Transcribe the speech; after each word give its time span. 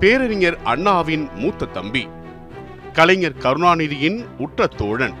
பேரறிஞர் 0.00 0.58
அண்ணாவின் 0.62 1.28
மூத்த 1.34 1.64
தம்பி. 1.64 2.08
கலைஞர் 2.92 3.36
கருணாநிதியின் 3.38 4.24
உற்ற 4.38 4.66
தோழன். 4.66 5.14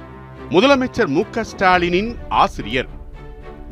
முதலமைச்சர் 0.50 1.06
மு 1.06 1.22
ஸ்டாலினின் 1.32 2.16
ஆசிரியர். 2.28 2.86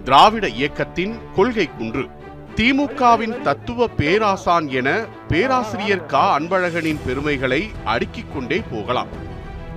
திராவிட 0.04 0.48
இயக்கத்தின் 0.48 1.18
கொள்கை 1.34 1.70
குன்று. 1.78 2.08
திமுகவின் 2.56 3.40
தத்துவ 3.40 3.88
பேராசான் 3.88 4.68
என 4.68 5.04
பேராசிரியர் 5.28 6.06
க. 6.06 6.40
அன்பழகனின் 6.40 7.00
பெருமைகளை 7.06 7.70
அடுக்கிக் 7.84 8.34
கொண்டே 8.34 8.62
போகலாம். 8.70 9.08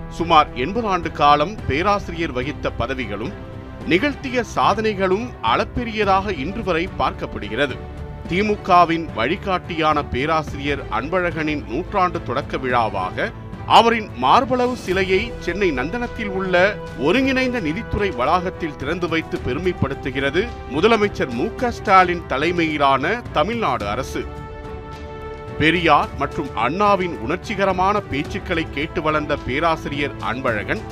சுமார் 0.09 0.53
எண்பது 0.53 0.87
ஆண்டு 0.87 1.11
காலம் 1.11 1.55
பேராசிரியர் 1.67 2.31
வகித்த 2.31 2.71
பதவிகளும் 2.71 3.31
நிகழ்த்திய 3.85 4.43
சாதனைகளும் 4.55 5.29
அளப்பெரியதாக 5.43 6.39
இன்று 6.39 6.63
வரை 6.63 6.89
பார்க்கப்படுகிறது. 6.99 7.77
திமுகவின் 8.29 9.05
வழிகாட்டியான 9.15 9.97
பேராசிரியர் 10.11 10.81
அன்பழகனின் 10.89 11.61
நூற்றாண்டு 11.67 12.23
தொடக்க 12.23 12.57
விழாவாக 12.57 13.27
அவரின் 13.67 14.09
மார்பளவு 14.21 14.75
சிலையை 14.75 15.31
சென்னை 15.39 15.71
நந்தனத்தில் 15.71 16.29
உள்ள 16.29 16.75
ஒருங்கிணைந்த 16.99 17.59
நிதித்துறை 17.59 18.09
வளாகத்தில் 18.15 18.75
திறந்து 18.75 19.07
வைத்து 19.07 19.37
பெருமைப்படுத்துகிறது 19.37 20.43
முதலமைச்சர் 20.71 21.33
மு 21.33 21.47
ஸ்டாலின் 21.69 22.25
தலைமையிலான 22.27 23.21
தமிழ்நாடு 23.31 23.87
அரசு. 23.87 24.23
பெரியார் 25.59 26.09
மற்றும் 26.17 26.55
அண்ணாவின் 26.55 27.17
உணர்ச்சிகரமான 27.17 28.01
பேச்சுக்களை 28.11 28.65
கேட்டு 28.71 29.01
வளர்ந்த 29.01 29.35
பேராசிரியர் 29.35 30.15
அன்பழகன் 30.31 30.83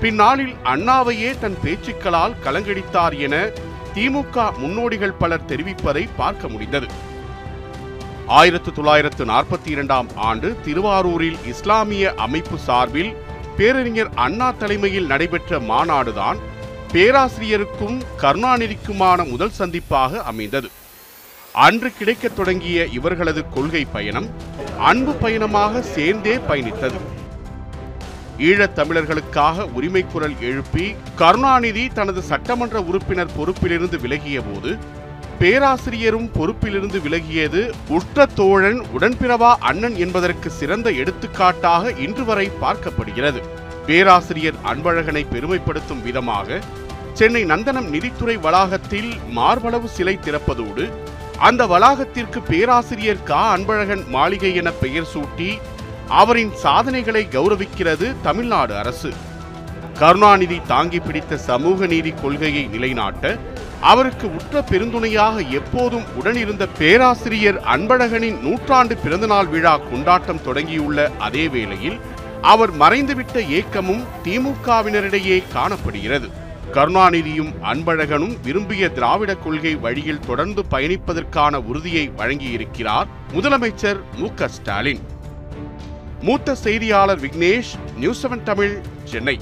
பின்னாளில் 0.00 0.54
அண்ணாவையே 0.64 1.38
தன் 1.38 1.58
பேச்சுக்களால் 1.64 2.40
கலங்கடித்தார் 2.44 3.18
என 3.18 3.50
திமுக 3.94 4.58
முன்னோடிகள் 4.58 5.18
பலர் 5.18 5.48
தெரிவிப்பதை 5.48 6.08
பார்க்க 6.16 6.48
முடிந்தது. 6.48 6.86
ஆயிரத்து 8.26 8.72
தொள்ளாயிரத்து 8.72 9.24
நாற்பத்தி 9.24 9.66
இரண்டாம் 9.66 10.08
ஆண்டு 10.14 10.56
திருவாரூரில் 10.64 11.38
இஸ்லாமிய 11.46 12.14
அமைப்பு 12.14 12.58
சார்பில் 12.58 13.12
பேரறிஞர் 13.56 14.10
அண்ணா 14.14 14.50
தலைமையில் 14.50 15.06
நடைபெற்ற 15.06 15.58
மாநாடுதான் 15.58 16.38
பேராசிரியருக்கும் 16.92 17.98
கருணாநிதிக்குமான 18.20 19.28
முதல் 19.30 19.56
சந்திப்பாக 19.58 20.22
அமைந்தது. 20.22 20.70
அன்று 21.52 21.92
கிடைக்கத் 21.98 22.36
தொடங்கிய 22.36 22.84
இவர்களது 22.84 23.44
கொள்கை 23.54 23.84
பயணம் 23.84 24.28
அன்பு 24.78 25.12
பயணமாக 25.12 25.82
சேர்ந்தே 25.82 26.36
பயணித்தது. 26.36 27.00
ஈழத் 28.38 28.76
தமிழர்களுக்காக 28.78 29.66
உரிமை 29.72 30.04
குரல் 30.12 30.36
எழுப்பி 30.40 30.94
கருணாநிதி 31.16 31.88
தனது 31.92 32.22
சட்டமன்ற 32.22 32.80
உறுப்பினர் 32.80 33.34
பொறுப்பிலிருந்து 33.38 34.00
விலகிய 34.00 34.40
போது 34.40 34.78
பேராசிரியரும் 35.38 36.28
பொறுப்பிலிருந்து 36.38 36.98
விலகியது 37.00 37.70
உற்ற 37.88 38.26
தோழன் 38.26 38.80
உடன்பிறவா 38.98 39.54
அண்ணன் 39.58 39.94
என்பதற்கு 39.94 40.50
சிறந்த 40.50 40.90
எடுத்துக்காட்டாக 40.90 41.92
இன்று 41.92 42.24
வரை 42.24 42.50
பார்க்கப்படுகிறது. 42.60 43.40
பேராசிரியர் 43.86 44.54
அன்பழகனை 44.64 45.24
பெருமைப்படுத்தும் 45.32 46.02
விதமாக 46.02 46.60
சென்னை 47.12 47.44
நந்தனம் 47.44 47.88
நிதித்துறை 47.88 48.36
வளாகத்தில் 48.36 49.10
மார்பளவு 49.30 49.88
சிலை 49.88 50.18
திறப்பதோடு 50.22 50.90
அந்த 51.38 51.66
வளாகத்திற்கு 51.66 52.42
பேராசிரியர் 52.48 53.22
கா. 53.22 53.56
அன்பழகன் 53.56 54.08
மாளிகை 54.08 54.54
என 54.54 54.70
பெயர் 54.70 55.08
சூட்டி 55.14 55.58
அவரின் 56.20 56.52
சாதனைகளை 56.54 57.28
கௌரவிக்கிறது 57.30 58.06
தமிழ்நாடு 58.22 58.76
அரசு. 58.76 59.10
கருணாநிதி 59.98 60.58
தாங்கி 60.66 61.00
பிடித்த 61.00 61.36
சமூக 61.36 61.86
நீதி 61.86 62.10
கொள்கையை 62.10 62.64
நிலைநாட்ட 62.66 63.38
அவருக்கு 63.80 64.26
உற்ற 64.34 64.64
பெருந்துணையாக 64.70 65.48
எப்போதும் 65.50 66.04
உடனிருந்த 66.18 66.66
பேராசிரியர் 66.78 67.60
அன்பழகனின் 67.60 68.40
நூற்றாண்டு 68.40 68.96
பிறந்தநாள் 68.96 69.46
விழா 69.46 69.76
கொண்டாட்டம் 69.76 70.44
தொடங்கியுள்ள 70.46 71.08
அதே 71.18 71.48
வேளையில் 71.48 71.98
அவர் 72.42 72.72
மறைந்துவிட்ட 72.76 73.48
ஏக்கமும் 73.48 74.04
திமுகவினரிடையே 74.24 75.42
காணப்படுகிறது. 75.52 76.30
கருணாநிதியும் 76.72 77.52
அன்பழகனும் 77.62 78.36
விரும்பிய 78.42 78.88
திராவிட 78.88 79.34
கொள்கை 79.34 79.74
வழியில் 79.74 80.24
தொடர்ந்து 80.26 80.64
பயணிப்பதற்கான 80.70 81.54
உறுதியை 81.70 82.10
வழங்கியிருக்கிறார் 82.16 83.10
முதலமைச்சர் 83.34 84.00
மு 84.16 84.28
ஸ்டாலின். 84.46 85.11
மூத்த 86.26 86.54
செய்தியாளர் 86.54 87.20
விக்னேஷ் 87.22 87.70
நியூஸ் 88.00 88.20
செவன் 88.22 88.42
தமிழ் 88.48 88.74
சென்னை. 89.12 89.36